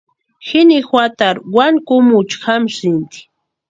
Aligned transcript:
Jini 0.47 0.77
juatarhu 0.87 1.47
wani 1.57 1.79
kumucha 1.87 2.37
jamsïnti. 2.43 3.19